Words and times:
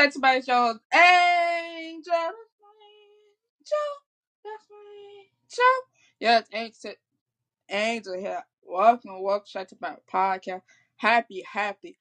Shout 0.00 0.12
to 0.12 0.18
my 0.18 0.40
show, 0.40 0.78
Angel. 0.94 2.12
That's 2.14 2.56
my 2.58 2.72
angel. 3.36 3.90
That's 4.42 4.64
my 4.70 5.20
angel. 5.20 5.74
Yes, 6.18 6.46
Angel. 6.54 6.94
Angel 7.68 8.18
here. 8.18 8.42
Welcome, 8.62 9.22
welcome. 9.22 9.44
Shout 9.46 9.68
to 9.68 9.76
my 9.78 9.96
podcast. 10.10 10.62
Happy, 10.96 11.42
happy 11.42 11.98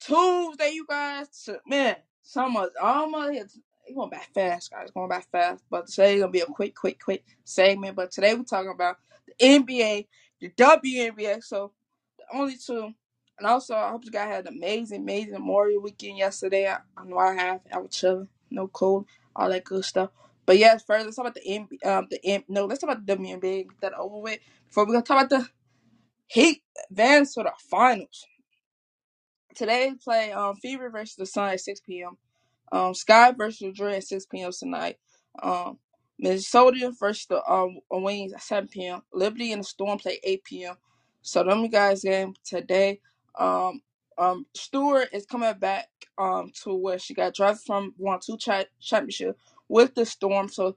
Tuesday, 0.00 0.70
you 0.70 0.86
guys. 0.88 1.50
Man, 1.66 1.96
summer's 2.22 2.70
almost 2.80 3.32
here. 3.32 3.42
It's 3.42 3.58
going 3.94 4.08
back 4.08 4.32
fast, 4.32 4.70
guys. 4.70 4.84
It's 4.84 4.92
going 4.92 5.10
back 5.10 5.30
fast. 5.30 5.62
But 5.70 5.88
today 5.88 6.20
gonna 6.20 6.32
be 6.32 6.40
a 6.40 6.46
quick, 6.46 6.74
quick, 6.74 7.04
quick 7.04 7.22
segment. 7.44 7.96
But 7.96 8.12
today 8.12 8.32
we're 8.32 8.44
talking 8.44 8.72
about 8.74 8.96
the 9.26 9.34
NBA, 9.44 10.06
the 10.40 10.48
WNBA. 10.48 11.42
So 11.42 11.72
the 12.16 12.24
only 12.34 12.56
two. 12.56 12.94
And 13.38 13.48
also, 13.48 13.74
I 13.76 13.90
hope 13.90 14.04
you 14.06 14.12
guys 14.12 14.28
had 14.28 14.46
an 14.48 14.54
amazing, 14.56 15.02
amazing 15.02 15.32
Memorial 15.32 15.82
weekend 15.82 16.18
yesterday. 16.18 16.68
I, 16.68 16.78
I 16.96 17.04
know 17.06 17.18
I 17.18 17.34
have. 17.34 17.60
I 17.72 17.78
was 17.80 17.90
chilling, 17.96 18.28
no 18.50 18.68
cold, 18.68 19.06
all 19.36 19.50
that 19.50 19.64
good 19.64 19.84
stuff. 19.84 20.10
But 20.46 20.58
yes, 20.58 20.84
first 20.86 21.04
let's 21.06 21.16
talk 21.16 21.26
about 21.26 21.36
the 21.36 21.42
NBA. 21.42 21.86
Um, 21.86 22.08
the 22.10 22.20
M- 22.26 22.44
no, 22.48 22.66
let's 22.66 22.80
talk 22.82 22.90
about 22.90 23.06
the 23.06 23.16
WNBA. 23.16 23.64
Get 23.68 23.80
that 23.82 23.94
over 23.94 24.18
with. 24.18 24.40
Before 24.68 24.86
we 24.86 24.92
gonna 24.94 25.04
talk 25.04 25.18
about 25.26 25.30
the 25.30 25.48
Heat 26.28 26.62
advance 26.90 27.34
to 27.34 27.42
the 27.44 27.52
finals. 27.70 28.26
Today 29.54 29.92
play 30.02 30.32
um 30.32 30.56
Fever 30.56 30.90
versus 30.90 31.16
the 31.16 31.26
Sun 31.26 31.50
at 31.54 31.60
6 31.60 31.80
p.m. 31.82 32.18
Um, 32.72 32.94
Sky 32.94 33.32
versus 33.32 33.74
Dre 33.76 33.96
at 33.96 34.04
6 34.04 34.26
p.m. 34.26 34.52
tonight. 34.58 34.98
Um, 35.42 35.78
Minnesota 36.18 36.92
versus 36.98 37.26
the 37.26 37.44
um 37.50 37.78
Wings 37.90 38.32
at 38.32 38.42
7 38.42 38.68
p.m. 38.68 39.02
Liberty 39.12 39.52
and 39.52 39.60
the 39.62 39.66
Storm 39.66 39.98
play 39.98 40.20
8 40.24 40.44
p.m. 40.44 40.76
So 41.22 41.44
them 41.44 41.68
guys 41.68 42.02
game 42.04 42.34
today. 42.44 43.00
Um, 43.38 43.82
um, 44.18 44.46
Stewart 44.54 45.08
is 45.12 45.26
coming 45.26 45.54
back 45.58 45.88
um 46.18 46.52
to 46.62 46.72
where 46.74 46.98
she 46.98 47.14
got 47.14 47.34
drafted 47.34 47.66
from 47.66 47.94
one 47.96 48.20
two 48.20 48.36
cha- 48.36 48.64
championship 48.80 49.38
with 49.68 49.94
the 49.94 50.06
Storm. 50.06 50.48
So 50.48 50.76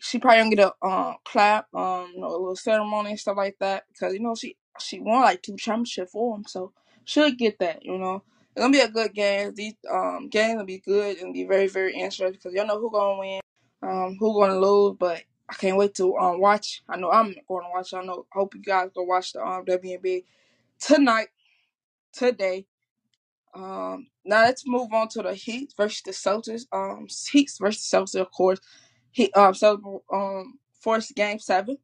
she 0.00 0.18
probably 0.18 0.38
gonna 0.42 0.56
get 0.56 0.72
a 0.82 0.86
um 0.86 1.16
clap, 1.24 1.72
um, 1.74 2.10
you 2.14 2.20
know, 2.20 2.28
a 2.28 2.32
little 2.38 2.56
ceremony 2.56 3.10
and 3.10 3.20
stuff 3.20 3.36
like 3.36 3.56
that 3.60 3.84
because 3.92 4.12
you 4.14 4.20
know 4.20 4.34
she 4.34 4.56
she 4.80 5.00
won 5.00 5.22
like 5.22 5.42
two 5.42 5.56
championship 5.56 6.08
for 6.10 6.36
them, 6.36 6.44
so 6.46 6.72
she'll 7.04 7.30
get 7.32 7.58
that. 7.60 7.84
You 7.84 7.98
know, 7.98 8.22
it's 8.54 8.60
gonna 8.60 8.72
be 8.72 8.80
a 8.80 8.88
good 8.88 9.14
game. 9.14 9.54
These 9.54 9.74
um 9.90 10.28
games 10.28 10.58
will 10.58 10.64
be 10.66 10.78
good 10.78 11.18
and 11.18 11.32
be 11.32 11.44
very 11.44 11.68
very 11.68 11.94
interesting 11.94 12.32
because 12.32 12.52
y'all 12.52 12.66
know 12.66 12.80
who 12.80 12.90
gonna 12.90 13.18
win, 13.18 13.40
um, 13.82 14.16
who 14.18 14.34
gonna 14.40 14.58
lose, 14.58 14.96
but. 14.98 15.22
I 15.48 15.54
can't 15.54 15.76
wait 15.76 15.94
to 15.94 16.16
um 16.16 16.40
watch. 16.40 16.82
I 16.88 16.96
know 16.96 17.08
I'm 17.08 17.32
going 17.46 17.62
to 17.64 17.70
watch. 17.72 17.94
I 17.94 18.02
know. 18.02 18.26
Hope 18.32 18.56
you 18.56 18.62
guys 18.62 18.90
go 18.92 19.04
watch 19.04 19.32
the 19.32 19.46
um 19.46 19.64
WNBA 19.64 20.24
tonight, 20.80 21.28
today. 22.16 22.66
Um, 23.54 24.08
now 24.24 24.42
let's 24.44 24.64
move 24.66 24.92
on 24.92 25.08
to 25.08 25.22
the 25.22 25.34
Heat 25.34 25.72
versus 25.76 26.02
the 26.04 26.12
Celtics. 26.12 26.64
Um, 26.72 27.08
Heat 27.32 27.50
versus 27.60 27.88
Celtics, 27.90 28.20
of 28.20 28.30
course. 28.32 28.60
He 29.12 29.32
um 29.32 29.54
so 29.54 30.02
um 30.12 30.58
forced 30.80 31.14
game 31.14 31.38
seven, 31.38 31.78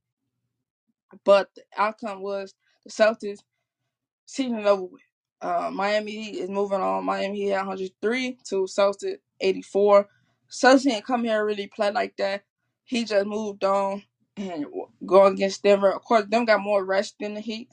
but 1.24 1.50
the 1.56 1.62
outcome 1.76 2.22
was 2.22 2.54
the 2.84 2.90
Celtics 2.90 3.38
season 4.26 4.66
over 4.66 4.84
with. 4.84 5.02
Uh, 5.40 5.70
Miami 5.72 6.12
Heat 6.12 6.38
is 6.38 6.50
moving 6.50 6.80
on. 6.80 7.04
Miami 7.04 7.38
Heat 7.40 7.52
at 7.52 7.66
103 7.66 8.38
to 8.48 8.56
Celtics 8.64 9.18
84. 9.40 10.08
Celtics 10.50 10.84
didn't 10.84 11.04
come 11.04 11.24
here 11.24 11.38
and 11.38 11.46
really 11.46 11.66
play 11.66 11.90
like 11.90 12.16
that. 12.18 12.44
He 12.84 13.04
just 13.04 13.26
moved 13.26 13.64
on 13.64 14.04
and 14.36 14.66
going 15.04 15.34
against 15.34 15.62
Denver. 15.64 15.92
Of 15.92 16.02
course, 16.02 16.26
them 16.28 16.44
got 16.44 16.60
more 16.60 16.84
rest 16.84 17.16
than 17.18 17.34
the 17.34 17.40
Heat, 17.40 17.70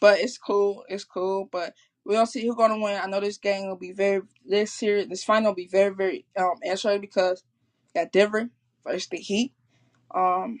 but 0.00 0.18
it's 0.18 0.38
cool. 0.38 0.84
It's 0.88 1.04
cool. 1.04 1.48
But 1.52 1.74
we 2.06 2.14
don't 2.14 2.26
see 2.26 2.46
who's 2.46 2.56
gonna 2.56 2.78
win. 2.78 3.00
I 3.02 3.06
know 3.06 3.20
this 3.20 3.38
game 3.38 3.68
will 3.68 3.76
be 3.76 3.92
very 3.92 4.22
this 4.46 4.72
series. 4.72 5.08
This 5.08 5.24
final 5.24 5.50
will 5.50 5.56
be 5.56 5.68
very 5.68 5.94
very 5.94 6.26
um 6.38 6.54
interesting 6.64 7.00
because 7.02 7.44
you 7.94 8.02
got 8.02 8.12
Denver 8.12 8.50
versus 8.84 9.08
the 9.08 9.18
Heat. 9.18 9.52
Um, 10.14 10.60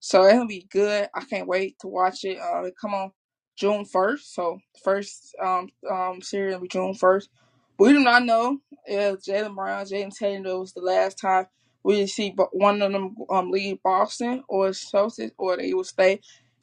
so 0.00 0.26
it'll 0.26 0.46
be 0.46 0.66
good. 0.70 1.08
I 1.14 1.24
can't 1.24 1.48
wait 1.48 1.78
to 1.80 1.88
watch 1.88 2.24
it. 2.24 2.38
Uh, 2.38 2.64
it 2.64 2.74
come 2.80 2.94
on 2.94 3.12
June 3.56 3.84
first. 3.84 4.34
So 4.34 4.60
first 4.82 5.34
um 5.42 5.68
um 5.90 6.20
series 6.22 6.54
will 6.54 6.62
be 6.62 6.68
June 6.68 6.94
first. 6.94 7.30
We 7.78 7.92
do 7.92 8.00
not 8.00 8.24
know 8.24 8.58
if 8.86 9.20
Jaylen 9.22 9.54
Brown, 9.54 9.84
Jaden 9.84 10.16
Taylor 10.16 10.58
was 10.60 10.72
the 10.72 10.80
last 10.80 11.18
time 11.18 11.46
we 11.82 12.06
see 12.06 12.30
bo- 12.30 12.48
one 12.52 12.82
of 12.82 12.92
them 12.92 13.16
um 13.30 13.50
leave 13.50 13.82
Boston 13.82 14.44
or 14.48 14.68
Celtics 14.70 15.32
or 15.38 15.56
they 15.56 15.74
will 15.74 15.84
stay. 15.84 16.20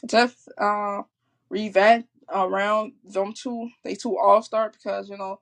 Just 0.08 0.50
uh 0.60 1.02
revamp 1.50 2.08
around 2.34 2.94
them 3.06 3.34
two. 3.34 3.70
They 3.84 3.96
two 3.96 4.18
all 4.18 4.42
star 4.44 4.72
because 4.72 5.10
you 5.10 5.18
know 5.18 5.38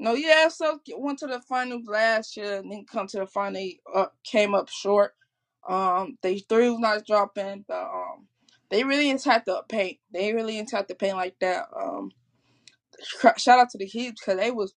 no, 0.00 0.14
yeah, 0.14 0.50
so 0.50 0.80
went 0.98 1.20
to 1.20 1.28
the 1.28 1.40
finals 1.40 1.86
last 1.88 2.36
year 2.36 2.58
and 2.58 2.70
then 2.72 2.86
come 2.86 3.08
to 3.08 3.20
the 3.20 3.28
final. 3.28 3.54
They, 3.54 3.80
uh, 3.94 4.08
came 4.24 4.54
up 4.54 4.68
short. 4.70 5.14
Um, 5.68 6.18
they 6.22 6.40
three 6.40 6.70
was 6.70 6.80
not 6.80 7.06
dropping. 7.06 7.64
The 7.68 7.78
um, 7.78 8.28
they 8.70 8.84
really 8.84 9.10
attacked 9.10 9.46
the 9.46 9.64
paint. 9.70 10.00
They 10.12 10.34
really 10.34 10.60
attacked 10.60 10.90
the 10.90 10.96
paint 10.96 11.16
like 11.16 11.36
that. 11.40 11.66
Um, 11.80 12.12
shout 13.38 13.60
out 13.60 13.70
to 13.70 13.78
the 13.78 13.86
Heat 13.86 14.16
because 14.20 14.38
they 14.40 14.50
was 14.52 14.74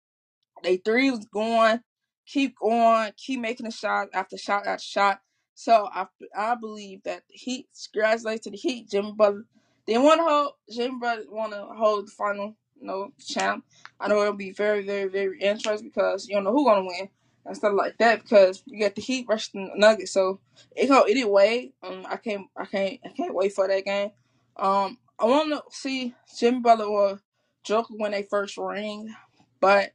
they 0.63 0.77
three 0.77 1.11
was 1.11 1.25
going, 1.33 1.81
keep 2.27 2.55
going, 2.59 3.13
keep 3.17 3.41
making 3.41 3.67
a 3.67 3.71
shot 3.71 4.09
after 4.13 4.37
shot 4.37 4.67
after 4.67 4.83
shot. 4.83 5.21
So 5.55 5.89
I 5.93 6.07
I 6.37 6.55
believe 6.55 7.03
that 7.03 7.23
the 7.29 7.35
Heat 7.37 7.67
congratulations 7.93 8.43
to 8.45 8.51
the 8.51 8.57
Heat. 8.57 8.89
Jimmy 8.89 9.13
Butler 9.17 9.45
they 9.87 9.97
want 9.97 10.19
to 10.19 10.25
hold 10.25 10.51
Jimmy 10.71 10.97
Butler 10.99 11.25
want 11.29 11.53
to 11.53 11.65
hold 11.75 12.07
the 12.07 12.11
final 12.11 12.55
you 12.79 12.87
know 12.87 13.11
champ. 13.25 13.65
I 13.99 14.07
know 14.07 14.21
it'll 14.21 14.33
be 14.33 14.51
very 14.51 14.83
very 14.85 15.09
very 15.09 15.39
interesting 15.39 15.89
because 15.89 16.27
you 16.27 16.35
don't 16.35 16.43
know 16.43 16.51
who 16.51 16.65
gonna 16.65 16.85
win 16.85 17.09
and 17.45 17.55
stuff 17.55 17.73
like 17.75 17.97
that 17.99 18.23
because 18.23 18.63
you 18.65 18.79
got 18.79 18.95
the 18.95 19.01
Heat 19.01 19.27
versus 19.27 19.51
the 19.53 19.69
Nuggets. 19.75 20.11
So 20.11 20.39
it 20.75 20.87
go 20.87 21.05
either 21.07 21.29
way. 21.29 21.73
Um, 21.83 22.05
I 22.09 22.17
can't 22.17 22.47
I 22.57 22.65
can't 22.65 22.99
I 23.05 23.09
can't 23.09 23.35
wait 23.35 23.53
for 23.53 23.67
that 23.67 23.85
game. 23.85 24.11
Um, 24.57 24.97
I 25.19 25.25
want 25.25 25.49
to 25.51 25.63
see 25.69 26.13
Jimmy 26.37 26.59
Butler 26.59 26.85
or 26.85 27.19
Joker 27.63 27.93
win 27.97 28.11
their 28.11 28.23
first 28.23 28.57
ring, 28.57 29.13
but 29.59 29.91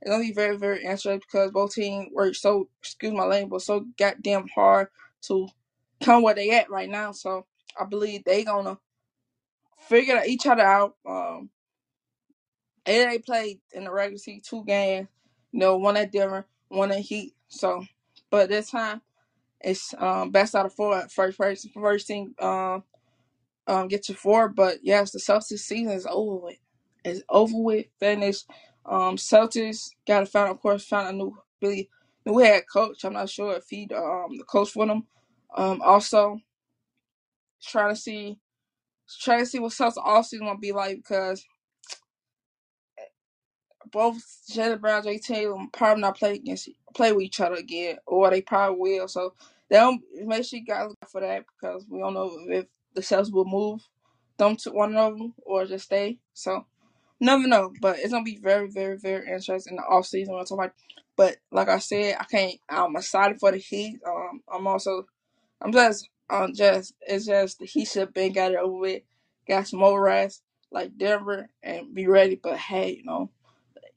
it's 0.00 0.10
gonna 0.10 0.22
be 0.22 0.32
very, 0.32 0.56
very 0.56 0.82
interesting 0.82 1.18
because 1.18 1.50
both 1.50 1.74
teams 1.74 2.08
work 2.12 2.34
so 2.34 2.68
excuse 2.80 3.12
my 3.12 3.24
language, 3.24 3.50
but 3.50 3.62
so 3.62 3.86
goddamn 3.98 4.48
hard 4.54 4.88
to 5.22 5.48
come 6.02 6.22
where 6.22 6.34
they 6.34 6.50
at 6.50 6.70
right 6.70 6.90
now. 6.90 7.12
So 7.12 7.46
I 7.80 7.84
believe 7.84 8.24
they 8.24 8.44
gonna 8.44 8.78
figure 9.88 10.22
each 10.26 10.46
other 10.46 10.62
out. 10.62 10.96
Um, 11.06 11.50
and 12.86 13.10
they 13.10 13.18
played 13.18 13.60
in 13.72 13.84
the 13.84 13.90
regular 13.92 14.18
season 14.18 14.42
two 14.44 14.64
games, 14.64 15.08
you 15.52 15.60
know, 15.60 15.76
one 15.76 15.96
at 15.96 16.12
Denver, 16.12 16.46
one 16.68 16.92
at 16.92 17.00
Heat. 17.00 17.34
So, 17.48 17.84
but 18.30 18.48
this 18.48 18.70
time 18.70 19.00
it's 19.60 19.94
um 19.98 20.30
best 20.30 20.54
out 20.54 20.66
of 20.66 20.74
four. 20.74 21.08
First 21.08 21.38
person, 21.38 21.70
first 21.74 22.06
team 22.06 22.34
um 22.40 22.84
um 23.66 23.88
get 23.88 24.08
your 24.08 24.16
four. 24.16 24.48
But 24.48 24.78
yes, 24.82 25.12
the 25.12 25.18
Celtics 25.20 25.60
season 25.60 25.92
is 25.92 26.06
over 26.10 26.36
with. 26.36 26.58
It's 27.04 27.22
over 27.28 27.58
with. 27.58 27.86
Finished. 28.00 28.46
Um, 28.86 29.16
Celtics 29.16 29.90
got 30.06 30.20
to 30.20 30.26
find, 30.26 30.50
of 30.50 30.60
course, 30.60 30.84
find 30.86 31.08
a 31.08 31.12
new 31.12 31.36
really 31.62 31.90
new 32.26 32.38
head 32.38 32.64
coach. 32.72 33.04
I'm 33.04 33.14
not 33.14 33.30
sure 33.30 33.56
if 33.56 33.64
he 33.68 33.88
um 33.94 34.36
the 34.38 34.44
coach 34.44 34.70
for 34.72 34.86
them. 34.86 35.06
Um, 35.56 35.82
also 35.82 36.40
trying 37.62 37.94
to 37.94 38.00
see 38.00 38.38
trying 39.20 39.40
to 39.40 39.46
see 39.46 39.58
what 39.58 39.72
Celtics 39.72 39.96
offseason 39.96 40.40
gonna 40.40 40.58
be 40.58 40.72
like 40.72 40.96
because 40.96 41.44
both 43.90 44.16
Jaylen 44.50 44.80
Brown, 44.80 45.02
Jay 45.02 45.18
Taylor 45.18 45.56
probably 45.72 46.00
not 46.00 46.18
play 46.18 46.34
against 46.34 46.68
play 46.94 47.12
with 47.12 47.24
each 47.24 47.40
other 47.40 47.56
again, 47.56 47.98
or 48.06 48.30
they 48.30 48.42
probably 48.42 48.78
will. 48.80 49.08
So 49.08 49.34
they 49.68 49.76
don't 49.76 50.02
make 50.24 50.44
sure 50.44 50.58
you 50.58 50.64
guys 50.64 50.88
look 50.88 50.98
out 51.02 51.10
for 51.10 51.20
that 51.20 51.44
because 51.60 51.86
we 51.88 51.98
don't 51.98 52.14
know 52.14 52.30
if 52.48 52.66
the 52.94 53.00
Celtics 53.00 53.32
will 53.32 53.44
move 53.44 53.80
them 54.36 54.56
to 54.56 54.70
one 54.70 54.96
of 54.96 55.18
them 55.18 55.34
or 55.44 55.64
just 55.64 55.86
stay. 55.86 56.18
So 56.32 56.66
never 57.20 57.46
know, 57.46 57.72
but 57.80 57.98
it's 57.98 58.12
gonna 58.12 58.24
be 58.24 58.38
very, 58.42 58.68
very, 58.68 58.98
very 58.98 59.26
interesting 59.30 59.72
in 59.72 59.76
the 59.76 59.82
off 59.82 60.06
season. 60.06 60.34
When 60.34 60.70
but 61.16 61.36
like 61.52 61.68
I 61.68 61.78
said, 61.78 62.16
I 62.18 62.24
can't. 62.24 62.56
I'm 62.68 62.96
excited 62.96 63.38
for 63.38 63.52
the 63.52 63.58
Heat. 63.58 64.00
Um, 64.06 64.40
I'm 64.52 64.66
also, 64.66 65.06
I'm 65.62 65.72
just, 65.72 66.08
um, 66.30 66.54
just 66.54 66.94
it's 67.06 67.26
just 67.26 67.62
he 67.62 67.84
should 67.84 68.00
have 68.00 68.14
been 68.14 68.32
got 68.32 68.52
it 68.52 68.58
over 68.58 68.78
with, 68.78 69.02
got 69.48 69.68
some 69.68 69.80
more 69.80 70.00
rest 70.02 70.42
like 70.70 70.96
Denver 70.96 71.48
and 71.62 71.94
be 71.94 72.06
ready. 72.06 72.38
But 72.42 72.58
hey, 72.58 72.96
you 72.96 73.04
know, 73.04 73.30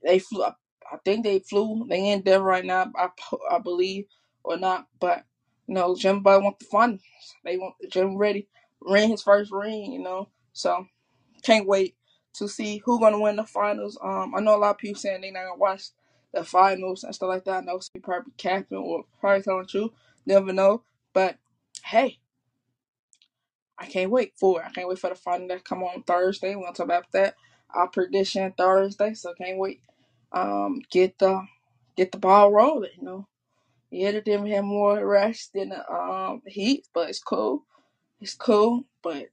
they 0.03 0.19
flew 0.19 0.43
up. 0.43 0.59
I 0.91 0.97
think 1.03 1.23
they 1.23 1.39
flew. 1.39 1.85
They 1.89 2.09
in 2.11 2.21
Denver 2.21 2.45
right 2.45 2.65
now, 2.65 2.91
I, 2.95 3.09
I 3.51 3.59
believe, 3.59 4.05
or 4.43 4.57
not. 4.57 4.87
But 4.99 5.25
you 5.67 5.73
know, 5.75 5.95
Jim 5.95 6.21
Bud 6.21 6.43
want 6.43 6.59
the 6.59 6.65
fun. 6.65 6.99
They 7.43 7.57
want 7.57 7.75
the 7.81 7.87
Jim 7.87 8.17
ready, 8.17 8.47
ring 8.81 9.09
his 9.09 9.23
first 9.23 9.51
ring. 9.51 9.91
You 9.91 9.99
know, 9.99 10.29
so 10.53 10.87
can't 11.43 11.67
wait 11.67 11.95
to 12.35 12.47
see 12.47 12.81
who 12.85 12.99
gonna 12.99 13.19
win 13.19 13.37
the 13.37 13.45
finals. 13.45 13.97
Um, 14.01 14.33
I 14.35 14.41
know 14.41 14.55
a 14.55 14.59
lot 14.59 14.71
of 14.71 14.77
people 14.77 14.99
saying 14.99 15.21
they 15.21 15.31
not 15.31 15.43
gonna 15.43 15.59
watch 15.59 15.89
the 16.33 16.43
finals 16.43 17.03
and 17.03 17.15
stuff 17.15 17.29
like 17.29 17.45
that. 17.45 17.63
I 17.63 17.65
know 17.65 17.79
some 17.79 18.01
probably 18.01 18.33
capping 18.37 18.77
or 18.77 19.05
probably 19.19 19.41
telling 19.43 19.63
the 19.63 19.67
truth. 19.67 19.91
Never 20.25 20.53
know. 20.53 20.83
But 21.13 21.37
hey, 21.87 22.19
I 23.79 23.85
can't 23.87 24.11
wait 24.11 24.33
for 24.39 24.61
it. 24.61 24.67
I 24.67 24.71
can't 24.71 24.89
wait 24.89 24.99
for 24.99 25.09
the 25.09 25.15
final 25.15 25.47
that 25.49 25.65
come 25.65 25.83
on 25.83 26.03
Thursday. 26.03 26.55
We're 26.55 26.63
gonna 26.63 26.75
talk 26.75 26.85
about 26.85 27.11
that. 27.13 27.35
Our 27.73 27.87
prediction 27.89 28.53
Thursday, 28.57 29.13
so 29.13 29.33
can't 29.35 29.59
wait. 29.59 29.81
Um, 30.31 30.81
get 30.91 31.19
the 31.19 31.45
get 31.97 32.11
the 32.11 32.19
ball 32.19 32.51
rolling. 32.51 32.91
You 32.99 33.03
know, 33.05 33.27
yeah, 33.91 34.11
the 34.11 34.21
Denver 34.21 34.47
had 34.47 34.65
more 34.65 35.05
rest 35.05 35.53
than 35.53 35.69
the 35.69 35.91
um 35.91 36.41
Heat, 36.47 36.87
but 36.93 37.09
it's 37.09 37.19
cool. 37.19 37.65
It's 38.21 38.35
cool, 38.35 38.85
but 39.03 39.27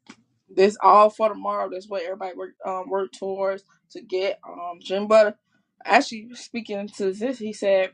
this 0.51 0.77
all 0.83 1.11
for 1.11 1.31
tomorrow. 1.31 1.71
That's 1.71 1.89
what 1.89 2.05
everybody 2.05 2.37
work 2.37 2.55
um 2.67 2.91
work 2.91 3.13
towards 3.13 3.65
to 3.93 4.03
get 4.03 4.41
um 4.49 4.81
Jim 4.81 5.09
Butter. 5.09 5.37
Actually, 5.85 6.31
speaking 6.35 6.89
to 6.89 7.13
this, 7.13 7.39
he 7.39 7.53
said 7.53 7.93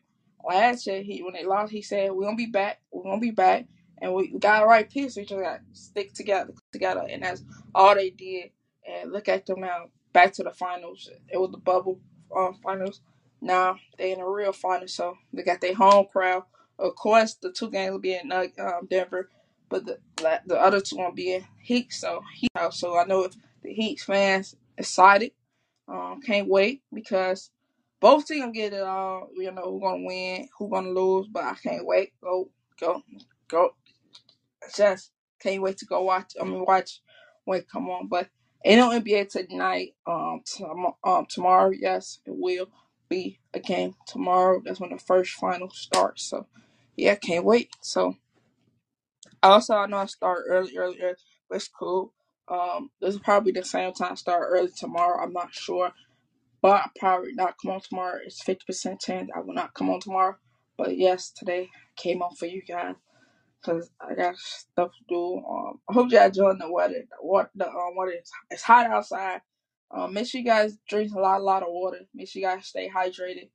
last 0.49 0.87
year 0.87 1.03
he 1.03 1.23
when 1.23 1.35
they 1.35 1.45
lost, 1.45 1.73
he 1.73 1.83
said 1.83 2.13
we're 2.13 2.25
gonna 2.25 2.37
be 2.37 2.47
back. 2.47 2.81
We're 2.93 3.05
gonna 3.05 3.21
be 3.21 3.33
back, 3.33 3.67
and 4.01 4.15
we 4.15 4.29
got 4.39 4.67
right 4.67 4.89
piece. 4.89 5.17
We 5.17 5.25
just 5.25 5.43
got 5.43 5.59
to 5.59 5.63
stick 5.73 6.13
together, 6.13 6.53
together, 6.73 7.07
and 7.09 7.23
that's 7.23 7.43
all 7.75 7.95
they 7.95 8.11
did. 8.11 8.51
And 8.89 9.13
look 9.13 9.29
at 9.29 9.47
them 9.47 9.61
now, 9.61 9.87
back 10.13 10.33
to 10.35 10.43
the 10.43 10.51
finals. 10.51 11.09
It 11.29 11.39
was 11.39 11.51
the 11.51 11.59
bubble 11.59 12.01
um, 12.37 12.59
finals. 12.63 13.01
Now 13.41 13.77
they 13.99 14.13
in 14.13 14.19
the 14.19 14.25
real 14.25 14.53
finals, 14.53 14.95
so 14.95 15.17
they 15.33 15.43
got 15.43 15.61
their 15.61 15.75
home 15.75 16.07
crowd. 16.11 16.45
Of 16.79 16.95
course, 16.95 17.35
the 17.35 17.53
two 17.53 17.71
games 17.71 17.93
will 17.93 17.99
be 17.99 18.15
in 18.15 18.33
uh, 18.33 18.47
um, 18.59 18.87
Denver 18.89 19.29
but 19.71 19.87
the 19.87 19.99
the 20.47 20.61
other 20.61 20.81
two 20.81 20.97
gonna 20.97 21.15
be 21.15 21.33
in 21.33 21.47
Heat, 21.63 21.93
so 21.93 22.23
Heat 22.35 22.51
house. 22.55 22.79
So 22.81 22.99
I 22.99 23.05
know 23.05 23.23
if 23.23 23.33
the 23.63 23.73
Heat 23.73 24.01
fans 24.01 24.57
excited, 24.77 25.31
um, 25.89 26.21
can't 26.21 26.49
wait 26.49 26.83
because 26.93 27.51
both 28.01 28.27
teams 28.27 28.41
gonna 28.41 28.53
get 28.53 28.75
it 28.75 28.83
all. 28.83 29.29
You 29.35 29.53
know 29.53 29.63
who 29.63 29.81
gonna 29.81 30.05
win, 30.05 30.49
who 30.59 30.69
gonna 30.69 30.91
lose, 30.91 31.29
but 31.29 31.45
I 31.45 31.55
can't 31.55 31.87
wait. 31.87 32.13
Go, 32.21 32.51
go, 32.79 33.03
go! 33.49 33.71
Just 34.77 35.13
can't 35.41 35.63
wait 35.63 35.79
to 35.79 35.87
go 35.87 36.03
watch. 36.03 36.35
I 36.41 36.45
mean, 36.45 36.65
watch 36.67 37.01
when 37.45 37.63
come 37.63 37.91
on. 37.91 38.09
But 38.09 38.29
no 38.67 38.91
NBA 38.91 39.31
tonight. 39.31 39.95
Um, 40.07 40.43
tom- 40.47 40.95
um, 41.05 41.27
tomorrow, 41.29 41.71
yes, 41.71 42.21
it 42.27 42.35
will 42.37 42.69
be 43.09 43.41
a 43.55 43.61
game 43.61 43.97
tomorrow. 44.07 44.63
That's 44.65 44.81
when 44.81 44.91
the 44.91 44.99
first 44.99 45.33
final 45.35 45.71
starts. 45.71 46.25
So 46.25 46.47
yeah, 46.97 47.17
can't 47.17 47.45
wait. 47.45 47.71
So. 47.83 48.09
Also, 49.43 49.75
I 49.75 49.87
know 49.87 49.99
I 49.99 50.07
start 50.07 50.45
early, 50.49 50.77
early, 50.79 51.01
early, 51.03 51.17
but 51.49 51.57
it's 51.57 51.69
cool. 51.71 52.13
Um, 52.51 52.91
this 53.01 53.15
is 53.17 53.23
probably 53.23 53.53
the 53.55 53.65
same 53.65 53.95
time 53.95 54.13
I 54.13 54.17
start 54.17 54.49
early 54.51 54.71
tomorrow. 54.77 55.25
I'm 55.25 55.33
not 55.33 55.55
sure, 55.55 55.93
but 56.63 56.73
I 56.73 56.87
probably 56.99 57.33
not 57.35 57.57
come 57.63 57.73
on 57.73 57.81
tomorrow. 57.81 58.21
It's 58.25 58.43
fifty 58.43 58.65
percent 58.67 59.01
chance 59.01 59.31
I 59.35 59.41
will 59.41 59.55
not 59.55 59.75
come 59.75 59.91
on 59.91 60.01
tomorrow. 60.01 60.37
But 60.79 60.97
yes, 60.99 61.31
today 61.31 61.71
came 61.97 62.23
on 62.23 62.35
for 62.37 62.47
you 62.47 62.63
guys 62.63 62.97
because 63.61 63.91
I 64.01 64.15
got 64.15 64.37
stuff 64.37 64.91
to 64.91 65.05
do. 65.09 65.43
Um, 65.49 65.81
I 65.89 65.93
hope 65.93 66.11
y'all 66.11 66.27
enjoying 66.27 66.59
the 66.59 66.73
weather. 66.73 66.95
The 66.95 67.17
water, 67.27 67.51
the 67.55 67.69
um, 67.69 67.97
water 67.97 68.13
is 68.13 68.31
it's 68.51 68.63
hot 68.63 68.87
outside. 68.87 69.41
Um, 69.91 70.15
make 70.15 70.27
sure 70.27 70.41
you 70.41 70.47
guys 70.47 70.79
drink 70.89 71.13
a 71.15 71.19
lot, 71.19 71.41
a 71.41 71.45
lot 71.45 71.63
of 71.63 71.69
water. 71.71 71.99
Make 72.15 72.29
sure 72.29 72.41
you 72.41 72.49
guys 72.49 72.67
stay 72.67 72.89
hydrated. 72.89 73.51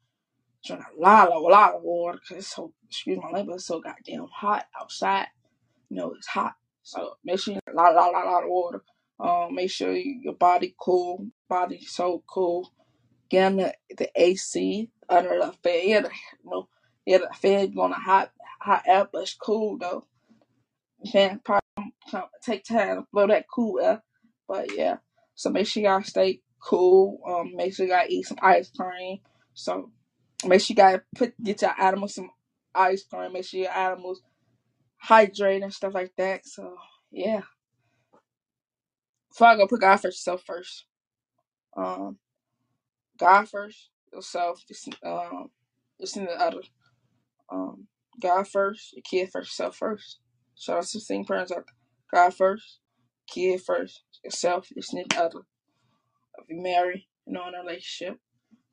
Drink 0.65 0.83
a 0.83 1.01
lot, 1.01 1.31
a 1.31 1.37
lot 1.39 1.75
of 1.75 1.81
water 1.83 2.19
because 2.21 2.43
it's 2.43 2.55
so 2.55 2.73
excuse 2.87 3.19
my 3.21 3.29
language, 3.29 3.55
it's 3.55 3.67
so 3.67 3.81
goddamn 3.81 4.27
hot 4.33 4.65
outside 4.79 5.27
you 5.89 5.97
know 5.97 6.13
it's 6.17 6.27
hot. 6.27 6.53
So 6.83 7.13
make 7.23 7.39
sure 7.39 7.53
you 7.53 7.59
drink 7.65 7.79
a 7.79 7.81
lot, 7.81 7.95
lot, 7.95 8.11
lot, 8.11 8.25
lot 8.25 8.43
of 8.43 8.49
water. 8.49 8.83
Um, 9.19 9.55
make 9.55 9.71
sure 9.71 9.93
you, 9.95 10.19
your 10.23 10.33
body 10.33 10.75
cool, 10.79 11.27
body 11.49 11.81
so 11.81 12.23
cool. 12.27 12.71
Get 13.29 13.45
on 13.45 13.55
the, 13.57 13.73
the 13.97 14.09
AC 14.15 14.89
under 15.09 15.39
the 15.39 15.53
fan. 15.63 15.81
Yeah, 15.87 16.01
the, 16.01 16.09
you 16.43 16.51
know, 16.51 16.67
yeah, 17.05 17.17
the 17.19 17.29
fan 17.35 17.73
going 17.73 17.93
to 17.93 17.99
hot, 17.99 18.31
but 18.65 19.21
it's 19.23 19.35
cool 19.35 19.77
though. 19.77 20.05
Can 21.11 21.39
probably 21.43 21.61
take 22.43 22.63
time 22.63 22.97
to 22.97 23.07
blow 23.13 23.27
that 23.27 23.45
cool 23.53 23.79
air, 23.79 24.03
but 24.47 24.75
yeah. 24.75 24.97
So 25.35 25.49
make 25.49 25.67
sure 25.67 25.83
y'all 25.83 26.01
stay 26.01 26.41
cool. 26.61 27.19
Um, 27.27 27.55
make 27.55 27.75
sure 27.75 27.87
gotta 27.87 28.11
eat 28.11 28.25
some 28.25 28.39
ice 28.41 28.71
cream. 28.71 29.19
So 29.53 29.91
make 30.45 30.61
sure 30.61 30.73
you 30.73 30.77
gotta 30.77 31.03
put 31.15 31.33
get 31.43 31.61
your 31.61 31.79
animals 31.79 32.15
some 32.15 32.31
ice 32.73 33.03
cream. 33.03 33.33
Make 33.33 33.45
sure 33.45 33.61
your 33.61 33.71
animals 33.75 34.21
hydrate 34.97 35.63
and 35.63 35.73
stuff 35.73 35.93
like 35.93 36.13
that. 36.17 36.45
So 36.47 36.75
yeah. 37.11 37.41
Before 39.29 39.47
I 39.47 39.57
go 39.57 39.67
put 39.67 39.81
God 39.81 39.97
first 39.97 40.19
yourself 40.19 40.43
first. 40.45 40.85
Um 41.77 42.17
God 43.19 43.47
first, 43.49 43.89
yourself, 44.13 44.63
just 44.67 44.89
um 45.05 45.49
just 46.01 46.17
in 46.17 46.25
the 46.25 46.31
other. 46.31 46.61
Um 47.51 47.87
God 48.21 48.47
first, 48.47 48.93
your 48.93 49.03
kid 49.03 49.31
first, 49.31 49.51
yourself 49.51 49.75
first. 49.77 50.19
Shout 50.57 50.77
out 50.77 50.85
to 50.85 50.99
single 50.99 51.27
parents 51.27 51.51
out 51.51 51.65
God 52.11 52.33
first, 52.33 52.79
kid 53.27 53.61
first, 53.61 54.03
yourself, 54.23 54.69
in 54.71 55.05
the 55.09 55.17
other. 55.21 55.39
If 56.37 56.45
you 56.49 56.61
marry, 56.61 57.07
you 57.25 57.33
know, 57.33 57.47
in 57.47 57.55
a 57.55 57.59
relationship. 57.59 58.19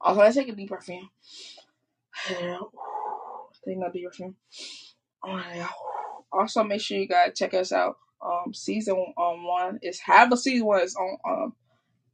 Also 0.00 0.20
let's 0.20 0.36
take 0.36 0.48
a 0.48 0.52
deep 0.52 0.68
breath 0.68 0.88
in. 0.88 1.08
Take 3.64 3.76
another 3.76 3.92
deep 3.92 4.04
breath 4.04 4.20
in. 4.20 4.34
Oh 5.24 5.42
yeah. 5.54 5.68
Also, 6.32 6.64
make 6.64 6.80
sure 6.80 6.98
you 6.98 7.08
guys 7.08 7.32
check 7.36 7.54
us 7.54 7.72
out. 7.72 7.96
Um, 8.24 8.54
season 8.54 8.94
um 9.18 9.44
one 9.44 9.78
is 9.82 10.00
half 10.00 10.32
a 10.32 10.36
season 10.36 10.66
one 10.66 10.82
is 10.82 10.96
on 10.96 11.16
um 11.28 11.54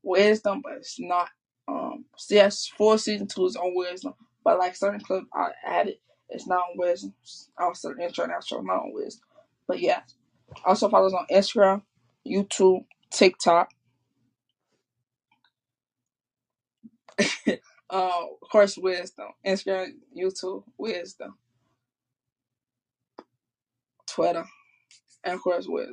wisdom, 0.02 0.60
but 0.62 0.74
it's 0.74 0.96
not. 0.98 1.28
Um, 1.66 2.06
yes, 2.30 2.66
full 2.66 2.96
season 2.98 3.26
two 3.26 3.46
is 3.46 3.56
on 3.56 3.74
wisdom, 3.74 4.14
but 4.44 4.58
like 4.58 4.74
certain 4.76 5.00
clips 5.00 5.26
I 5.34 5.50
added, 5.66 5.96
it's 6.30 6.46
not 6.46 6.60
on 6.70 6.76
wisdom. 6.76 7.14
Also, 7.58 7.92
not 7.94 8.82
on 8.82 8.92
wisdom. 8.92 9.24
But 9.66 9.80
yeah, 9.80 10.02
also 10.64 10.88
follow 10.88 11.06
us 11.06 11.12
on 11.14 11.26
Instagram, 11.30 11.82
YouTube, 12.26 12.84
TikTok. 13.10 13.70
uh, 17.48 17.52
of 17.90 18.50
course, 18.50 18.76
wisdom. 18.78 19.28
Instagram, 19.46 19.92
YouTube, 20.16 20.64
wisdom. 20.76 21.36
Twitter, 24.08 24.44
and 25.22 25.34
of 25.34 25.42
course 25.42 25.66
with 25.68 25.90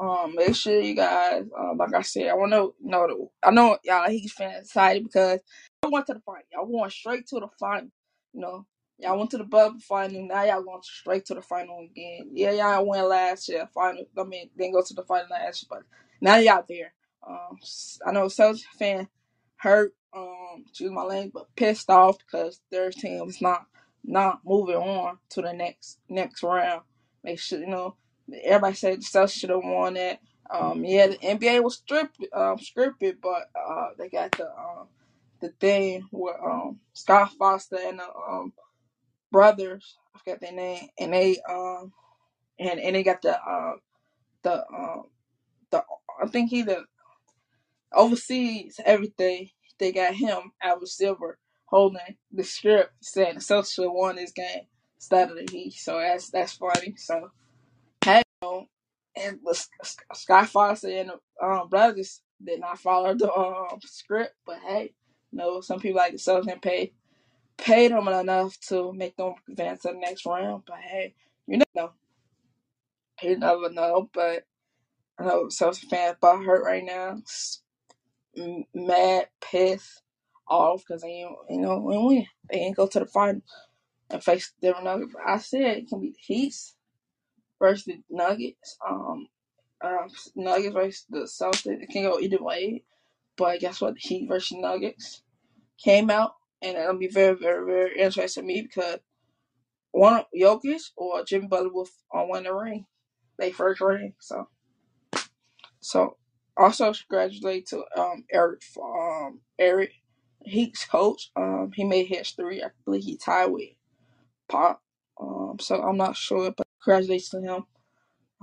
um 0.00 0.34
make 0.34 0.56
sure 0.56 0.80
you 0.80 0.96
guys 0.96 1.44
uh, 1.56 1.74
like 1.76 1.94
I 1.94 2.02
said 2.02 2.28
I 2.28 2.34
want 2.34 2.52
to 2.52 2.74
know 2.80 3.30
I 3.42 3.50
know 3.52 3.78
y'all 3.84 4.10
Heat 4.10 4.30
fans 4.30 4.66
excited 4.66 5.04
because 5.04 5.38
I 5.84 5.88
went 5.88 6.06
to 6.06 6.14
the 6.14 6.20
final 6.20 6.42
y'all 6.52 6.66
went 6.80 6.92
straight 6.92 7.26
to 7.28 7.40
the 7.40 7.48
final 7.60 7.90
you 8.32 8.40
know 8.40 8.66
y'all 9.02 9.18
went 9.18 9.30
to 9.30 9.38
the 9.38 9.44
bubble 9.44 9.80
final 9.80 10.26
now 10.26 10.44
y'all 10.44 10.62
going 10.62 10.82
straight 10.82 11.24
to 11.26 11.34
the 11.34 11.42
final 11.42 11.80
again 11.80 12.30
yeah 12.32 12.52
y'all 12.52 12.86
went 12.86 13.08
last 13.08 13.48
year 13.48 13.68
final 13.74 14.04
I 14.18 14.24
mean 14.24 14.50
didn't 14.56 14.74
go 14.74 14.82
to 14.82 14.94
the 14.94 15.02
final 15.04 15.28
last 15.30 15.64
year 15.64 15.68
but 15.70 15.82
now 16.20 16.36
y'all 16.36 16.64
there 16.68 16.94
um 17.26 17.58
I 18.06 18.12
know 18.12 18.26
Celtics 18.26 18.62
fan 18.78 19.08
hurt 19.56 19.94
um 20.14 20.64
choose 20.72 20.90
my 20.90 21.02
language 21.02 21.32
but 21.34 21.56
pissed 21.56 21.90
off 21.90 22.18
because 22.18 22.60
their 22.70 22.90
team 22.90 23.28
is 23.28 23.40
not 23.42 23.66
not 24.04 24.40
moving 24.44 24.76
on 24.76 25.18
to 25.30 25.42
the 25.42 25.52
next 25.52 25.98
next 26.08 26.42
round. 26.42 26.82
They 27.24 27.36
should, 27.36 27.60
you 27.60 27.68
know 27.68 27.96
everybody 28.44 28.74
said 28.74 28.98
the 28.98 29.04
Celtics 29.04 29.34
should 29.34 29.50
have 29.50 29.60
won 29.64 29.94
that. 29.94 30.20
Um, 30.50 30.84
yeah, 30.84 31.08
the 31.08 31.16
NBA 31.18 31.62
was 31.62 31.76
stripped, 31.76 32.18
um, 32.32 32.58
scripted, 32.58 33.16
but 33.22 33.50
uh, 33.58 33.90
they 33.98 34.08
got 34.08 34.32
the 34.32 34.46
um, 34.46 34.88
the 35.40 35.48
thing 35.60 36.06
with 36.10 36.36
um, 36.44 36.78
Scott 36.92 37.32
Foster 37.38 37.78
and 37.82 37.98
the 37.98 38.04
um, 38.04 38.52
brothers. 39.32 39.98
I 40.16 40.20
forgot 40.20 40.42
their 40.42 40.52
name, 40.52 40.88
and 41.00 41.14
they 41.14 41.38
um 41.50 41.92
and 42.58 42.80
and 42.80 42.96
they 42.96 43.04
got 43.04 43.22
the 43.22 43.40
uh, 43.40 43.74
the 44.42 44.64
um 44.68 45.04
the 45.70 45.84
I 46.22 46.28
think 46.28 46.50
he 46.50 46.62
the 46.62 46.84
oversees 47.94 48.80
everything. 48.84 49.50
They 49.78 49.92
got 49.92 50.14
him, 50.14 50.52
Albert 50.62 50.88
Silver, 50.88 51.38
holding 51.66 52.00
the 52.32 52.44
script 52.44 52.92
saying 53.02 53.36
the 53.36 53.40
Celtics 53.40 53.78
won 53.78 54.16
this 54.16 54.32
game 54.32 54.66
instead 54.96 55.30
of 55.30 55.38
Heat. 55.50 55.72
So 55.74 55.98
that's 55.98 56.30
that's 56.30 56.54
funny. 56.54 56.94
So 56.98 57.30
hey, 58.04 58.22
and 59.16 59.40
the 59.44 59.66
Scott 60.14 60.48
Foster 60.48 60.88
and 60.90 61.10
the 61.10 61.46
um, 61.46 61.68
brothers 61.68 62.22
did 62.44 62.60
not 62.60 62.78
follow 62.78 63.14
the 63.14 63.32
um, 63.32 63.80
script, 63.84 64.34
but 64.46 64.58
hey, 64.66 64.94
you 65.32 65.38
know, 65.38 65.60
some 65.60 65.80
people 65.80 65.98
like 65.98 66.12
the 66.12 66.18
Celtics 66.18 66.50
and 66.52 66.62
pay 66.62 66.92
pay 67.58 67.88
them 67.88 68.08
enough 68.08 68.58
to 68.68 68.92
make 68.92 69.16
them 69.16 69.34
advance 69.48 69.82
to 69.82 69.88
the 69.88 69.98
next 69.98 70.26
round. 70.26 70.64
But 70.66 70.78
hey, 70.78 71.14
you 71.46 71.58
never 71.58 71.70
know. 71.74 71.90
You 73.22 73.38
never 73.38 73.70
know. 73.70 74.10
But 74.12 74.44
I 75.18 75.24
know 75.24 75.46
Celtics 75.46 75.88
fans 75.88 76.16
about 76.18 76.44
hurt 76.44 76.64
right 76.64 76.84
now. 76.84 77.18
Mad, 78.74 79.28
pissed 79.40 80.02
off 80.48 80.82
because 80.86 81.02
they 81.02 81.08
ain't, 81.08 81.36
you 81.50 81.60
know, 81.60 81.78
win. 81.78 82.26
They 82.50 82.58
ain't 82.58 82.76
go 82.76 82.86
to 82.86 83.00
the 83.00 83.06
final 83.06 83.42
and 84.10 84.22
face 84.22 84.52
Denver 84.60 84.82
Nuggets. 84.82 85.14
I 85.24 85.38
said 85.38 85.78
it 85.78 85.88
can 85.88 86.00
be 86.00 86.10
the 86.10 86.18
Heat 86.20 86.54
versus 87.58 87.84
the 87.84 88.02
Nuggets. 88.10 88.78
Um, 88.86 89.28
um, 89.82 90.08
Nuggets 90.36 90.74
versus 90.74 91.06
the 91.10 91.20
Celtics. 91.20 91.82
It 91.82 91.90
can 91.90 92.04
go 92.04 92.20
either 92.20 92.42
way. 92.42 92.84
But 93.36 93.60
guess 93.60 93.80
what? 93.80 93.94
The 93.94 94.00
Heat 94.00 94.28
versus 94.28 94.58
Nuggets 94.58 95.22
came 95.82 96.10
out, 96.10 96.34
and 96.62 96.76
it'll 96.78 96.98
be 96.98 97.08
very, 97.08 97.36
very, 97.36 97.66
very 97.66 98.00
interesting 98.00 98.44
to 98.44 98.46
me 98.46 98.62
because 98.62 99.00
one 99.92 100.24
Jokic 100.36 100.82
or 100.96 101.24
Jimmy 101.24 101.48
Butler 101.48 101.72
will 101.72 101.88
on 102.12 102.30
win 102.30 102.44
the 102.44 102.54
ring, 102.54 102.86
they 103.38 103.52
first 103.52 103.80
ring. 103.80 104.14
So, 104.20 104.48
so 105.80 106.16
also 106.56 106.92
congratulate 106.94 107.66
to 107.68 107.84
um 107.96 108.24
Erik 108.32 108.62
um 108.82 109.40
Erik 109.58 109.92
Heat's 110.44 110.84
coach. 110.86 111.30
Um, 111.36 111.72
he 111.74 111.84
made 111.84 112.08
history. 112.08 112.62
I 112.64 112.68
believe 112.84 113.04
he 113.04 113.16
tied 113.18 113.46
with 113.48 113.70
Pop. 114.48 114.82
Um, 115.20 115.58
so 115.60 115.82
I'm 115.82 115.96
not 115.96 116.16
sure, 116.16 116.52
but 116.56 116.66
congratulations 116.84 117.30
to 117.30 117.40
him. 117.42 117.64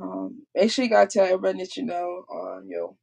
Um, 0.02 0.44
make 0.56 0.72
sure 0.72 0.86
you 0.86 0.92
gotta 0.92 1.08
tell 1.10 1.26
everybody 1.26 1.60
that 1.60 1.78
you 1.78 1.86
know, 1.86 2.26
uh, 2.34 2.62
your 2.66 2.96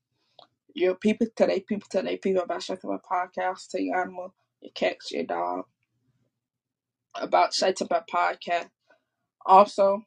your 0.74 0.94
people 0.96 1.26
today, 1.36 1.60
people 1.60 1.88
today, 1.90 2.16
people 2.18 2.42
about 2.42 2.62
checking 2.62 2.90
my 2.90 2.98
podcast, 2.98 3.68
tell 3.70 3.80
your 3.80 4.00
animal, 4.00 4.34
your 4.66 4.72
cats, 4.72 5.12
your 5.12 5.24
dog, 5.24 5.64
about 7.14 7.54
Shut 7.54 7.80
Up 7.80 7.90
My 7.90 8.02
Podcast. 8.12 8.68
Also, 9.44 10.02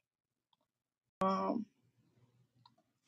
um, 1.21 1.65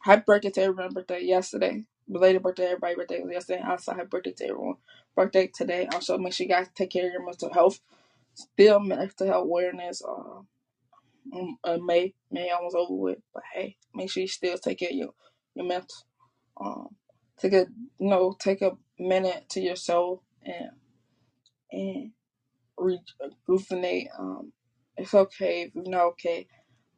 happy 0.01 0.23
birthday 0.25 0.49
to 0.51 0.61
everyone's 0.61 0.93
birthday 0.93 1.23
yesterday. 1.23 1.83
Belated 2.09 2.41
birthday, 2.41 2.65
everybody 2.65 2.95
birthday 2.95 3.21
was 3.21 3.31
yesterday. 3.31 3.61
Also, 3.67 3.93
happy 3.93 4.07
birthday 4.07 4.31
to 4.31 4.43
everyone 4.49 4.75
birthday 5.15 5.49
today. 5.53 5.87
Also, 5.93 6.17
make 6.17 6.33
sure 6.33 6.45
you 6.45 6.53
guys 6.53 6.67
take 6.73 6.91
care 6.91 7.07
of 7.07 7.13
your 7.13 7.25
mental 7.25 7.53
health. 7.53 7.79
Still 8.33 8.79
mental 8.79 9.27
health 9.27 9.43
awareness. 9.43 10.01
Uh, 10.01 10.41
um, 11.33 11.57
uh, 11.63 11.77
May 11.77 12.13
May 12.31 12.49
almost 12.49 12.75
over 12.75 12.95
with, 12.95 13.19
but 13.33 13.43
hey, 13.53 13.77
make 13.93 14.09
sure 14.09 14.21
you 14.21 14.27
still 14.27 14.57
take 14.57 14.79
care 14.79 14.89
of 14.89 14.95
your 14.95 15.09
your 15.55 15.65
mental. 15.65 15.97
Um, 16.59 16.95
take 17.37 17.53
a 17.53 17.67
you 17.99 18.09
know 18.09 18.35
take 18.39 18.61
a 18.61 18.77
minute 18.97 19.49
to 19.49 19.61
yourself 19.61 20.19
and 20.43 20.71
and 21.71 22.11
rejuvenate. 22.77 24.09
Um, 24.19 24.53
it's 24.97 25.13
okay 25.15 25.63
if 25.63 25.75
you're 25.75 25.85
not 25.89 26.05
okay. 26.07 26.47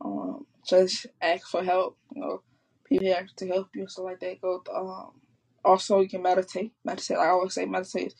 Um, 0.03 0.45
just 0.67 1.07
ask 1.21 1.47
for 1.49 1.63
help. 1.63 1.97
You 2.15 2.21
know, 2.21 2.43
people 2.85 3.07
here 3.07 3.27
to 3.37 3.47
help 3.47 3.69
you, 3.75 3.87
so 3.87 4.03
like 4.03 4.19
that. 4.21 4.41
Go. 4.41 4.63
Um, 4.75 5.21
also, 5.65 6.01
you 6.01 6.09
can 6.09 6.23
meditate. 6.23 6.73
Meditate. 6.85 7.17
I 7.17 7.29
always 7.29 7.53
say 7.55 7.65
meditate 7.65 8.07
is 8.07 8.15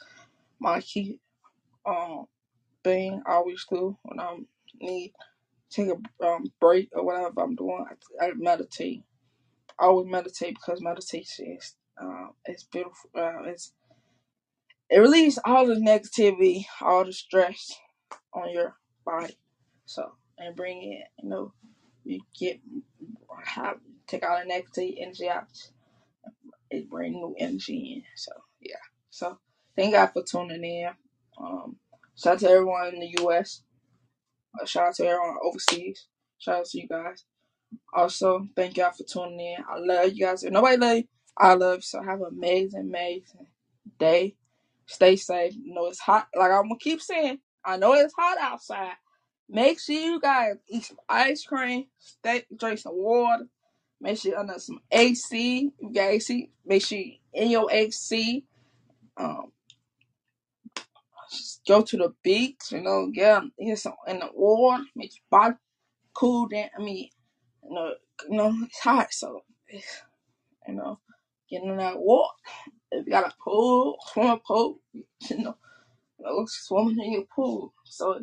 my 0.59 0.81
key 0.81 1.19
um 1.85 2.25
thing. 2.83 3.21
I 3.27 3.33
always 3.33 3.65
do 3.71 3.97
when 4.03 4.19
I 4.19 4.37
need 4.81 5.13
take 5.71 5.89
a 5.89 6.25
um, 6.27 6.45
break 6.61 6.89
or 6.93 7.05
whatever 7.05 7.41
I'm 7.41 7.55
doing. 7.55 7.85
I, 8.21 8.27
I 8.27 8.31
meditate. 8.35 9.03
I 9.79 9.85
always 9.85 10.09
meditate 10.11 10.55
because 10.55 10.81
meditation 10.81 11.57
is 11.59 11.75
uh, 12.01 12.27
it's 12.45 12.63
beautiful. 12.63 13.09
Uh, 13.15 13.43
it's 13.45 13.73
it 14.93 14.99
relieves 14.99 15.39
all 15.43 15.65
the 15.65 15.75
negativity, 15.75 16.65
all 16.79 17.03
the 17.03 17.13
stress 17.13 17.73
on 18.31 18.51
your 18.53 18.75
body. 19.03 19.35
So 19.85 20.13
and 20.37 20.55
bring 20.55 20.93
it, 20.93 21.07
you 21.23 21.29
know, 21.29 21.53
you 22.03 22.21
get 22.39 22.59
have 23.43 23.77
take 24.05 24.23
all 24.23 24.39
the 24.39 24.45
negative 24.45 24.95
energy 24.99 25.29
out. 25.29 25.47
It 26.69 26.91
bring 26.91 27.13
new 27.13 27.35
energy 27.39 27.95
in. 27.95 28.03
So 28.15 28.33
yeah. 28.61 28.75
So 29.09 29.39
thank 29.75 29.93
God 29.93 30.11
for 30.13 30.23
tuning 30.23 30.63
in. 30.63 30.91
Um, 31.41 31.77
shout 32.15 32.35
out 32.35 32.39
to 32.41 32.49
everyone 32.49 32.93
in 32.93 32.99
the 32.99 33.15
U.S. 33.21 33.63
Uh, 34.61 34.65
shout 34.65 34.89
out 34.89 34.95
to 34.97 35.07
everyone 35.07 35.37
overseas. 35.43 36.07
Shout 36.37 36.59
out 36.59 36.65
to 36.67 36.81
you 36.81 36.87
guys. 36.87 37.25
Also, 37.93 38.47
thank 38.55 38.77
y'all 38.77 38.91
for 38.91 39.03
tuning 39.03 39.39
in. 39.39 39.65
I 39.67 39.77
love 39.79 40.13
you 40.13 40.25
guys. 40.27 40.43
If 40.43 40.51
nobody 40.53 40.77
love 40.77 40.97
you, 40.97 41.03
I 41.37 41.55
love 41.55 41.77
you. 41.77 41.81
So 41.81 42.03
have 42.03 42.21
an 42.21 42.27
amazing, 42.31 42.81
amazing 42.81 43.47
day. 43.99 44.35
Stay 44.85 45.15
safe. 45.15 45.55
You 45.55 45.73
know 45.73 45.85
it's 45.87 45.99
hot. 45.99 46.27
Like 46.35 46.51
I'm 46.51 46.63
gonna 46.63 46.75
keep 46.79 47.01
saying, 47.01 47.39
I 47.63 47.77
know 47.77 47.93
it's 47.93 48.13
hot 48.17 48.37
outside. 48.39 48.95
Make 49.49 49.79
sure 49.79 49.95
you 49.95 50.19
guys 50.19 50.55
eat 50.67 50.85
some 50.85 50.97
ice 51.07 51.45
cream, 51.45 51.85
stay 51.99 52.43
drink 52.57 52.79
some 52.79 52.95
water. 52.95 53.45
Make 54.01 54.17
sure 54.17 54.31
you're 54.31 54.39
under 54.39 54.59
some 54.59 54.79
AC. 54.91 55.71
You 55.79 55.93
got 55.93 56.09
AC, 56.09 56.49
make 56.65 56.83
sure 56.85 56.97
you 56.97 57.13
in 57.33 57.49
your 57.51 57.71
AC. 57.71 58.43
Um, 59.15 59.51
just 61.31 61.61
go 61.67 61.81
to 61.81 61.97
the 61.97 62.13
beach, 62.23 62.71
you 62.71 62.81
know, 62.81 63.09
get, 63.13 63.43
get 63.59 63.79
some 63.79 63.93
in 64.07 64.19
the 64.19 64.29
water, 64.33 64.83
make 64.95 65.11
your 65.15 65.23
body 65.29 65.55
cool 66.13 66.47
down. 66.47 66.69
I 66.77 66.81
mean, 66.81 67.09
you 67.63 67.73
know, 67.73 67.93
you 68.29 68.37
know, 68.37 68.53
it's 68.63 68.79
hot, 68.79 69.13
so 69.13 69.41
you 70.67 70.73
know, 70.73 70.99
getting 71.49 71.69
in 71.69 71.77
that 71.77 71.99
water. 71.99 72.33
If 72.93 73.07
you 73.07 73.11
got 73.11 73.27
a 73.27 73.33
pool, 73.43 73.97
swimming 74.13 74.39
pool, 74.47 74.79
you 74.93 75.03
know, 75.37 75.57
know 76.19 76.45
swimming 76.47 77.03
in 77.03 77.13
your 77.13 77.25
pool, 77.35 77.73
so 77.85 78.21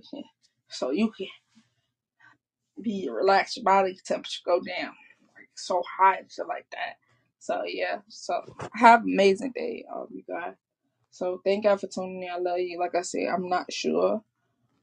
so 0.68 0.90
you 0.90 1.10
can 1.10 1.28
be 2.82 3.08
relaxed, 3.10 3.56
your 3.56 3.64
body 3.64 3.96
temperature 4.04 4.40
go 4.46 4.60
down, 4.60 4.94
like 5.36 5.48
so 5.56 5.82
high 5.98 6.18
and 6.18 6.32
shit 6.32 6.46
like 6.48 6.66
that. 6.72 6.96
So 7.38 7.62
yeah, 7.66 7.98
so 8.08 8.42
have 8.74 9.02
an 9.02 9.12
amazing 9.12 9.52
day, 9.54 9.84
all 9.92 10.08
you 10.10 10.22
guys. 10.28 10.54
So 11.10 11.40
thank 11.44 11.64
God 11.64 11.80
for 11.80 11.88
tuning 11.88 12.22
in. 12.22 12.30
I 12.30 12.38
love 12.38 12.58
you. 12.60 12.78
Like 12.78 12.94
I 12.94 13.02
said, 13.02 13.28
I'm 13.32 13.48
not 13.48 13.72
sure, 13.72 14.22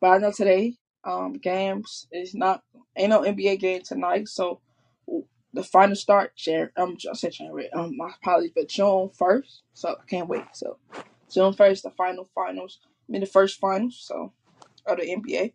but 0.01 0.07
I 0.09 0.17
know 0.19 0.31
today 0.31 0.75
um 1.03 1.33
games 1.33 2.07
is 2.11 2.35
not 2.35 2.63
ain't 2.97 3.11
no 3.11 3.21
NBA 3.21 3.59
game 3.59 3.81
tonight. 3.83 4.27
So 4.27 4.61
the 5.57 5.63
final 5.63 5.95
start, 5.95 6.35
Jan- 6.35 6.71
um, 6.77 6.97
I 7.09 7.13
said 7.13 7.33
January, 7.33 7.69
um, 7.73 7.97
my 7.97 8.11
apologies, 8.21 8.51
but 8.55 8.69
June 8.69 9.09
first. 9.09 9.63
So 9.73 9.89
I 9.89 10.05
can't 10.07 10.29
wait. 10.29 10.45
So 10.53 10.77
June 11.31 11.53
first, 11.53 11.83
the 11.83 11.91
final 11.91 12.29
finals. 12.35 12.79
I 12.85 13.11
mean 13.11 13.21
the 13.21 13.27
first 13.27 13.59
finals. 13.59 13.99
So 13.99 14.33
of 14.85 14.97
the 14.97 15.03
NBA. 15.03 15.53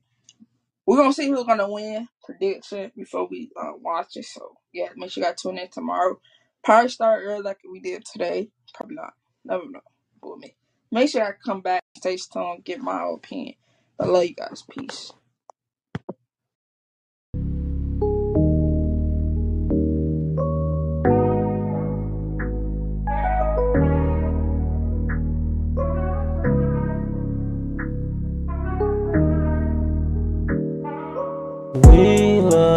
We're 0.86 0.96
gonna 0.96 1.12
see 1.12 1.28
who's 1.28 1.44
gonna 1.44 1.70
win 1.70 2.08
prediction 2.24 2.90
before 2.96 3.28
we 3.28 3.50
uh, 3.60 3.72
watch 3.80 4.16
it. 4.16 4.24
So 4.24 4.56
yeah, 4.72 4.88
make 4.96 5.10
sure 5.10 5.22
you 5.22 5.28
got 5.28 5.36
tune 5.36 5.58
in 5.58 5.68
tomorrow. 5.68 6.20
Probably 6.64 6.88
start 6.88 7.22
early 7.24 7.42
like 7.42 7.58
we 7.70 7.80
did 7.80 8.04
today. 8.04 8.50
Probably 8.74 8.96
not. 8.96 9.14
Never 9.44 9.64
know. 9.70 9.80
With 10.22 10.40
me. 10.40 10.56
Make 10.90 11.10
sure 11.10 11.24
I 11.24 11.32
come 11.44 11.60
back, 11.60 11.82
stay 11.96 12.16
tuned, 12.16 12.64
get 12.64 12.80
my 12.80 13.08
opinion. 13.14 13.54
I 13.98 14.06
love 14.06 14.24
you 14.24 14.34
guys. 14.34 14.62
Peace. 14.68 15.12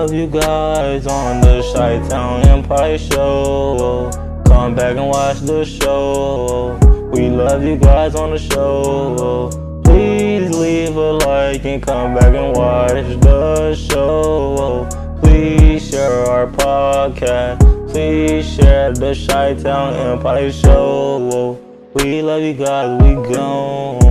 Love 0.06 0.14
you 0.14 0.28
guys 0.28 1.08
on 1.08 1.42
the 1.42 1.64
Chi 1.74 1.98
Town 2.08 2.48
Empire 2.48 2.96
Show. 2.96 4.12
Come 4.46 4.76
back 4.76 4.98
and 4.98 5.08
watch 5.08 5.40
the 5.40 5.66
show. 5.66 6.78
We 7.12 7.30
love 7.30 7.64
you 7.64 7.76
guys 7.76 8.14
on 8.14 8.30
the 8.30 8.38
show. 8.38 9.50
Please 9.84 10.56
leave 10.56 10.96
a 10.96 11.14
like 11.26 11.66
and 11.66 11.82
come 11.82 12.14
back 12.14 12.36
and 12.36 12.56
watch 12.56 13.20
the 13.22 13.74
show. 13.74 14.88
Please 15.24 15.90
share 15.90 16.30
our 16.30 16.46
podcast. 16.46 17.60
Please 17.92 18.48
share 18.48 18.94
the 18.94 19.16
Chi 19.28 19.56
Town 19.56 19.96
Empire 19.96 20.52
Show. 20.52 21.60
We 21.96 22.22
love 22.22 22.44
you 22.44 22.54
guys. 22.54 23.02
We 23.02 23.34
gone. 23.34 24.05